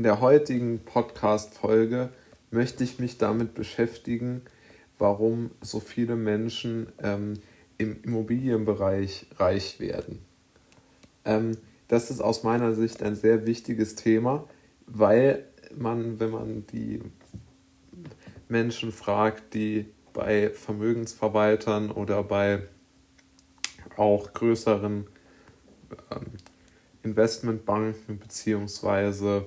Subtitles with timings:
[0.00, 2.08] In der heutigen Podcast-Folge
[2.50, 4.40] möchte ich mich damit beschäftigen,
[4.98, 7.34] warum so viele Menschen ähm,
[7.76, 10.24] im Immobilienbereich reich werden.
[11.26, 11.58] Ähm,
[11.88, 14.48] das ist aus meiner Sicht ein sehr wichtiges Thema,
[14.86, 15.44] weil
[15.76, 17.02] man, wenn man die
[18.48, 22.62] Menschen fragt, die bei Vermögensverwaltern oder bei
[23.98, 25.06] auch größeren
[26.10, 26.26] ähm,
[27.02, 29.42] Investmentbanken bzw.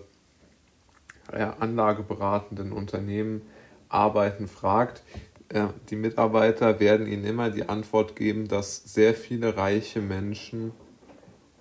[1.38, 3.42] Ja, anlageberatenden Unternehmen
[3.90, 5.04] arbeiten, fragt,
[5.50, 10.72] äh, die Mitarbeiter werden ihnen immer die Antwort geben, dass sehr viele reiche Menschen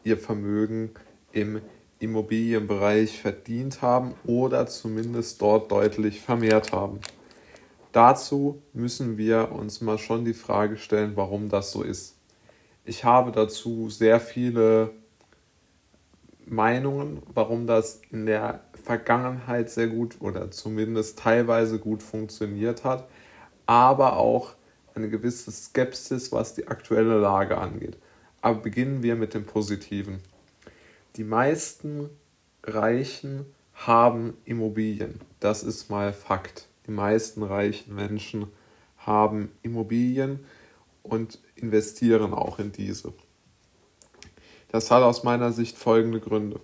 [0.05, 0.91] ihr Vermögen
[1.33, 1.61] im
[1.99, 7.01] Immobilienbereich verdient haben oder zumindest dort deutlich vermehrt haben.
[7.93, 12.17] Dazu müssen wir uns mal schon die Frage stellen, warum das so ist.
[12.85, 14.91] Ich habe dazu sehr viele
[16.53, 23.09] Meinungen, warum das in der Vergangenheit sehr gut oder zumindest teilweise gut funktioniert hat,
[23.65, 24.55] aber auch
[24.95, 27.97] eine gewisse Skepsis, was die aktuelle Lage angeht.
[28.43, 30.21] Aber beginnen wir mit dem Positiven.
[31.17, 32.11] Die meisten
[32.65, 35.21] Reichen haben Immobilien.
[35.41, 36.69] Das ist mal Fakt.
[36.87, 38.47] Die meisten reichen Menschen
[38.99, 40.41] haben Immobilien
[41.03, 43.15] und investieren auch in diese.
[44.73, 46.59] Das hat aus meiner Sicht folgende Gründe.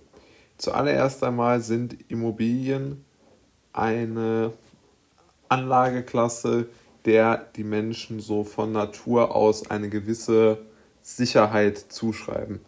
[0.57, 3.05] Zuallererst einmal sind Immobilien
[3.71, 4.51] eine
[5.47, 6.67] Anlageklasse,
[7.05, 10.57] der die Menschen so von Natur aus eine gewisse
[11.03, 12.59] Sicherheit zuschreiben.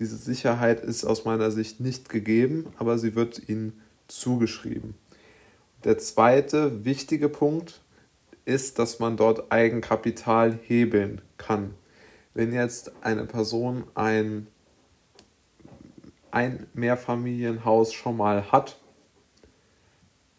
[0.00, 4.94] Diese Sicherheit ist aus meiner Sicht nicht gegeben, aber sie wird ihnen zugeschrieben.
[5.84, 7.80] Der zweite wichtige Punkt
[8.44, 11.74] ist, dass man dort Eigenkapital hebeln kann.
[12.34, 14.48] Wenn jetzt eine Person ein
[16.30, 18.78] ein Mehrfamilienhaus schon mal hat,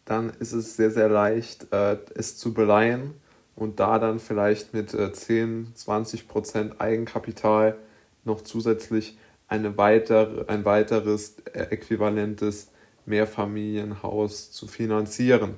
[0.04, 3.14] dann ist es sehr, sehr leicht, äh, es zu beleihen
[3.54, 7.76] und da dann vielleicht mit 10, 20 Prozent Eigenkapital
[8.24, 12.70] noch zusätzlich eine weitere, ein weiteres äh, äquivalentes
[13.04, 15.56] Mehrfamilienhaus zu finanzieren.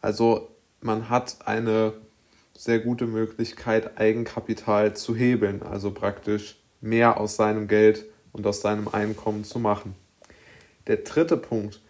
[0.00, 0.50] Also
[0.80, 1.94] man hat eine
[2.56, 8.88] sehr gute Möglichkeit, Eigenkapital zu hebeln, also praktisch mehr aus seinem Geld und aus seinem
[8.88, 9.94] Einkommen zu machen.
[10.86, 11.80] Der dritte Punkt,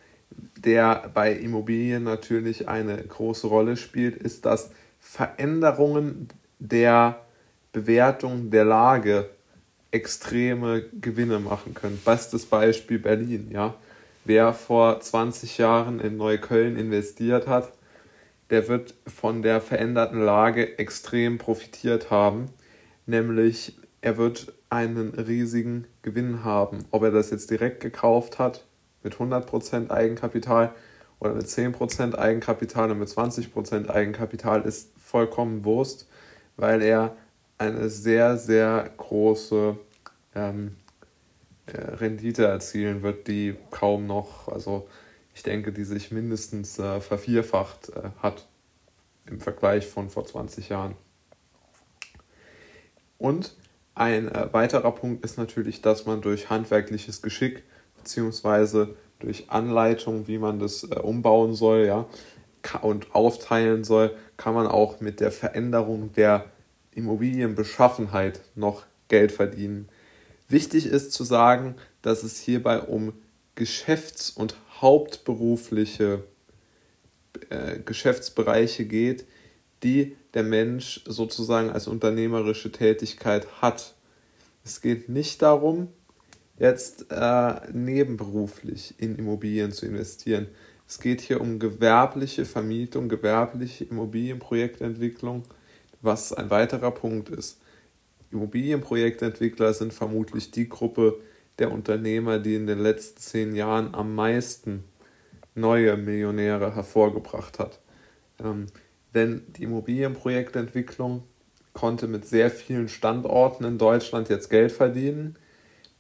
[0.57, 4.71] der bei Immobilien natürlich eine große Rolle spielt, ist, dass
[5.01, 7.21] Veränderungen der
[7.73, 9.29] Bewertung der Lage
[9.91, 12.01] extreme Gewinne machen können.
[12.05, 13.75] Bestes Beispiel Berlin, ja.
[14.25, 17.73] Wer vor 20 Jahren in Neukölln investiert hat,
[18.51, 22.49] der wird von der veränderten Lage extrem profitiert haben.
[23.07, 26.85] Nämlich er wird einen riesigen Gewinn haben.
[26.93, 28.65] Ob er das jetzt direkt gekauft hat
[29.03, 30.73] mit 100% Eigenkapital
[31.19, 36.09] oder mit 10% Eigenkapital und mit 20% Eigenkapital ist vollkommen Wurst,
[36.57, 37.17] weil er
[37.59, 39.77] eine sehr, sehr große
[40.37, 40.77] ähm,
[41.67, 44.87] äh, Rendite erzielen wird, die kaum noch, also
[45.35, 48.47] ich denke, die sich mindestens äh, vervierfacht äh, hat
[49.27, 50.95] im Vergleich von vor 20 Jahren.
[53.19, 53.57] Und
[53.97, 57.65] ein äh, weiterer Punkt ist natürlich, dass man durch handwerkliches Geschick
[57.97, 58.89] bzw.
[59.19, 62.07] durch Anleitung, wie man das äh, umbauen soll, ja,
[62.83, 66.45] und aufteilen soll, kann man auch mit der Veränderung der
[66.93, 69.89] Immobilienbeschaffenheit noch Geld verdienen.
[70.49, 73.15] Wichtig ist zu sagen, dass es hierbei um
[73.55, 76.25] geschäfts- und hauptberufliche
[77.49, 79.25] äh, Geschäftsbereiche geht,
[79.83, 83.95] die der Mensch sozusagen als unternehmerische Tätigkeit hat.
[84.65, 85.89] Es geht nicht darum,
[86.59, 90.49] jetzt äh, nebenberuflich in Immobilien zu investieren.
[90.89, 95.43] Es geht hier um gewerbliche Vermietung, gewerbliche Immobilienprojektentwicklung,
[96.01, 97.61] was ein weiterer Punkt ist.
[98.31, 101.21] Immobilienprojektentwickler sind vermutlich die Gruppe
[101.59, 104.85] der Unternehmer, die in den letzten zehn Jahren am meisten
[105.55, 107.81] neue Millionäre hervorgebracht hat.
[108.39, 108.67] Ähm,
[109.15, 111.23] denn die Immobilienprojektentwicklung
[111.73, 115.37] konnte mit sehr vielen Standorten in Deutschland jetzt Geld verdienen,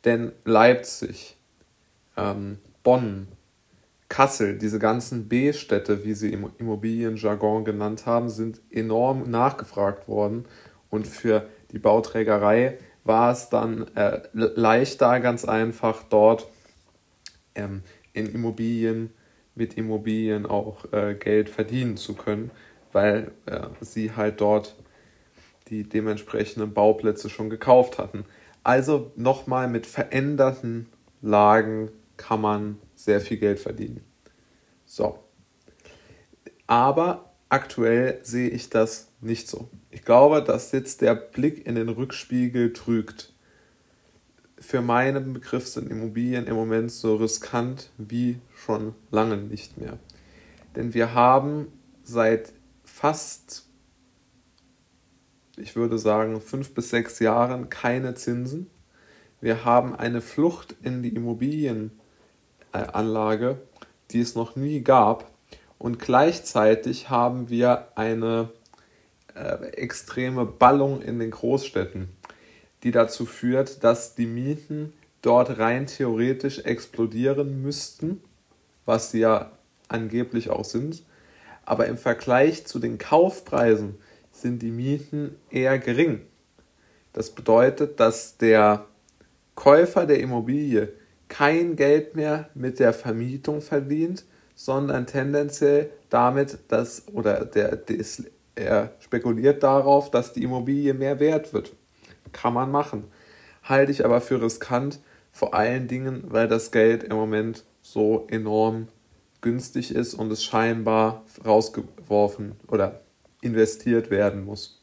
[0.04, 1.36] denn Leipzig,
[2.16, 3.28] ähm, Bonn,
[4.08, 10.44] Kassel, diese ganzen B-Städte, wie sie im Immobilienjargon genannt haben, sind enorm nachgefragt worden.
[10.90, 16.46] Und für die Bauträgerei war es dann äh, leichter, ganz einfach dort
[17.54, 17.82] ähm,
[18.12, 19.10] in Immobilien
[19.56, 22.50] mit Immobilien auch äh, Geld verdienen zu können
[22.96, 24.74] weil äh, sie halt dort
[25.68, 28.24] die dementsprechenden Bauplätze schon gekauft hatten.
[28.64, 30.86] Also nochmal mit veränderten
[31.20, 34.00] Lagen kann man sehr viel Geld verdienen.
[34.86, 35.18] So.
[36.66, 39.68] Aber aktuell sehe ich das nicht so.
[39.90, 43.34] Ich glaube, dass jetzt der Blick in den Rückspiegel trügt.
[44.58, 49.98] Für meinen Begriff sind Immobilien im Moment so riskant wie schon lange nicht mehr.
[50.74, 51.66] Denn wir haben
[52.02, 52.55] seit
[52.96, 53.68] fast,
[55.58, 58.70] ich würde sagen, fünf bis sechs Jahren keine Zinsen.
[59.42, 63.60] Wir haben eine Flucht in die Immobilienanlage,
[64.10, 65.30] die es noch nie gab.
[65.76, 68.48] Und gleichzeitig haben wir eine
[69.34, 72.08] äh, extreme Ballung in den Großstädten,
[72.82, 78.22] die dazu führt, dass die Mieten dort rein theoretisch explodieren müssten,
[78.86, 79.52] was sie ja
[79.88, 81.02] angeblich auch sind.
[81.66, 83.98] Aber im Vergleich zu den Kaufpreisen
[84.32, 86.22] sind die Mieten eher gering.
[87.12, 88.86] Das bedeutet, dass der
[89.54, 90.92] Käufer der Immobilie
[91.28, 94.24] kein Geld mehr mit der Vermietung verdient,
[94.54, 98.24] sondern tendenziell damit, dass oder der, ist,
[98.54, 101.74] er spekuliert darauf, dass die Immobilie mehr wert wird.
[102.32, 103.04] Kann man machen.
[103.62, 105.00] Halte ich aber für riskant,
[105.32, 108.88] vor allen Dingen, weil das Geld im Moment so enorm
[109.46, 113.02] günstig ist und es scheinbar rausgeworfen oder
[113.42, 114.82] investiert werden muss.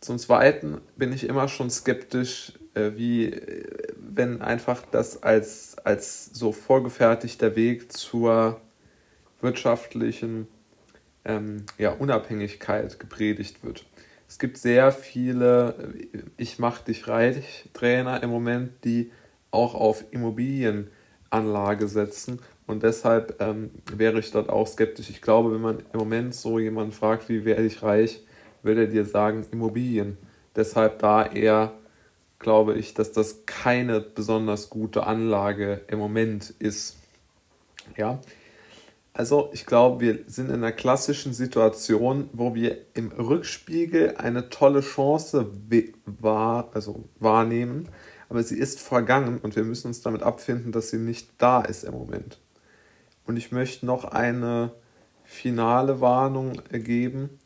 [0.00, 3.32] Zum Zweiten bin ich immer schon skeptisch, äh, wie
[3.96, 8.60] wenn einfach das als, als so vorgefertigter Weg zur
[9.40, 10.46] wirtschaftlichen
[11.24, 13.84] ähm, ja, Unabhängigkeit gepredigt wird.
[14.28, 15.74] Es gibt sehr viele
[16.12, 19.10] äh, Ich mach dich reich Trainer im Moment, die
[19.50, 22.38] auch auf Immobilienanlage setzen
[22.72, 25.10] und deshalb ähm, wäre ich dort auch skeptisch.
[25.10, 28.24] Ich glaube, wenn man im Moment so jemanden fragt, wie werde ich reich,
[28.62, 30.18] würde er dir sagen Immobilien.
[30.56, 31.72] Deshalb da eher
[32.42, 36.98] glaube ich, dass das keine besonders gute Anlage im Moment ist.
[37.96, 38.20] Ja,
[39.14, 44.80] also ich glaube, wir sind in einer klassischen Situation, wo wir im Rückspiegel eine tolle
[44.80, 45.50] Chance
[46.06, 47.88] wahr, also wahrnehmen,
[48.28, 51.84] aber sie ist vergangen und wir müssen uns damit abfinden, dass sie nicht da ist
[51.84, 52.38] im Moment.
[53.24, 54.72] Und ich möchte noch eine
[55.24, 57.38] finale Warnung geben,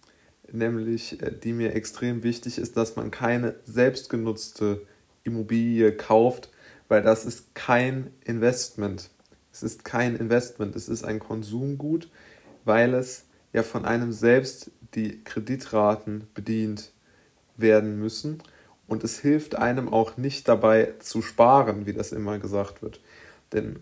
[0.50, 4.86] nämlich äh, die mir extrem wichtig ist, dass man keine selbstgenutzte
[5.24, 6.50] Immobilie kauft,
[6.88, 9.10] weil das ist kein Investment.
[9.52, 12.10] Es ist kein Investment, es ist ein Konsumgut,
[12.64, 16.92] weil es ja von einem selbst die Kreditraten bedient
[17.56, 18.42] werden müssen
[18.86, 23.00] und es hilft einem auch nicht dabei zu sparen, wie das immer gesagt wird.
[23.52, 23.80] Denn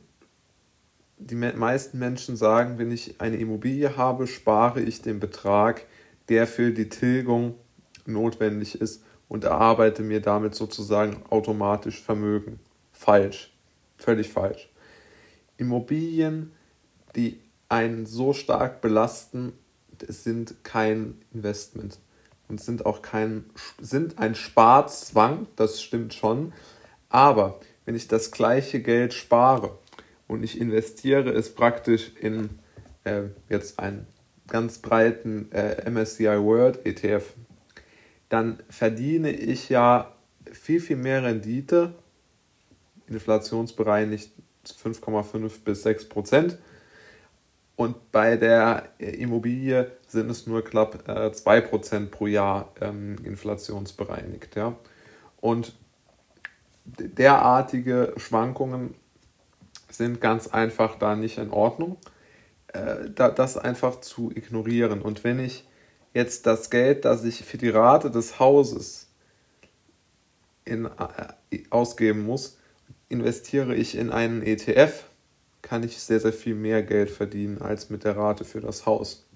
[1.19, 5.87] die meisten Menschen sagen, wenn ich eine Immobilie habe, spare ich den Betrag,
[6.29, 7.55] der für die Tilgung
[8.07, 12.61] notwendig ist und erarbeite mir damit sozusagen automatisch Vermögen.
[12.93, 13.53] Falsch.
[13.97, 14.71] Völlig falsch.
[15.57, 16.53] Immobilien,
[17.15, 19.53] die einen so stark belasten,
[20.09, 21.99] sind kein Investment
[22.49, 23.45] und sind auch kein
[23.81, 26.53] sind ein Sparzwang, das stimmt schon,
[27.09, 29.79] aber wenn ich das gleiche Geld spare
[30.29, 32.51] und ich investiere es praktisch in
[33.05, 34.07] äh, jetzt einen
[34.49, 37.33] ganz breiten äh, MSCI World ETF,
[38.29, 40.15] dann verdiene ich ja
[40.51, 41.95] viel, viel mehr Rendite,
[43.07, 44.31] inflationsbereinigt
[44.67, 46.59] 5,5 bis 6 Prozent.
[47.77, 54.57] Und bei der Immobilie sind es nur knapp äh, 2 Prozent pro Jahr ähm, inflationsbereinigt.
[54.57, 54.77] Ja?
[55.41, 55.75] Und
[56.85, 58.95] derartige Schwankungen
[59.97, 61.99] sind ganz einfach da nicht in Ordnung,
[62.69, 65.03] äh, da, das einfach zu ignorieren.
[65.03, 65.65] Und wenn ich
[66.13, 69.09] jetzt das Geld, das ich für die Rate des Hauses
[70.65, 72.59] in, äh, ausgeben muss,
[73.09, 75.05] investiere ich in einen ETF,
[75.63, 79.27] kann ich sehr, sehr viel mehr Geld verdienen als mit der Rate für das Haus.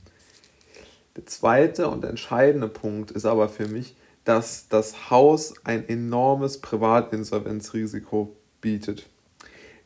[1.16, 8.36] Der zweite und entscheidende Punkt ist aber für mich, dass das Haus ein enormes Privatinsolvenzrisiko
[8.60, 9.08] bietet.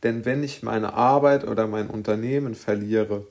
[0.02, 3.26] Denn wenn ich meine Arbeit oder mein Unternehmen verliere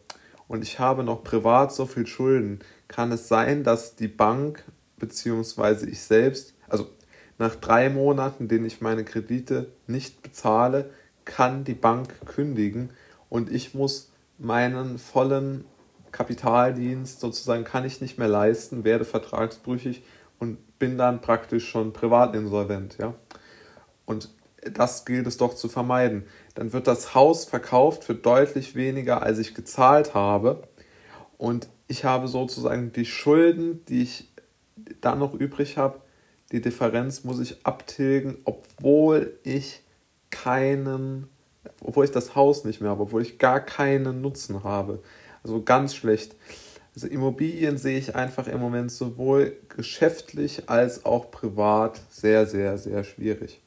[0.48, 4.64] und ich habe noch privat so viel Schulden, kann es sein, dass die Bank
[4.98, 5.90] bzw.
[5.90, 6.88] ich selbst, also
[7.38, 10.92] nach drei Monaten, denen ich meine Kredite nicht bezahle,
[11.26, 12.92] kann die Bank kündigen
[13.30, 15.66] und ich muss meinen vollen
[16.12, 20.04] Kapitaldienst sozusagen kann ich nicht mehr leisten, werde vertragsbrüchig
[20.40, 23.14] und bin dann praktisch schon privatinsolvent, ja.
[24.06, 24.30] Und
[24.62, 26.26] das gilt es doch zu vermeiden.
[26.56, 30.64] Dann wird das Haus verkauft für deutlich weniger, als ich gezahlt habe.
[31.38, 34.32] Und ich habe sozusagen die Schulden, die ich
[35.02, 36.02] dann noch übrig habe,
[36.52, 39.82] die Differenz muss ich abtilgen, obwohl ich
[40.30, 41.30] keinen
[41.82, 45.02] obwohl ich das Haus nicht mehr habe, obwohl ich gar keinen Nutzen habe.
[45.44, 46.36] Also ganz schlecht.
[46.94, 53.04] Also Immobilien sehe ich einfach im Moment sowohl geschäftlich als auch privat sehr, sehr, sehr
[53.04, 53.62] schwierig.